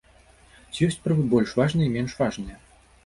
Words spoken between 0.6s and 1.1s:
Ці ёсць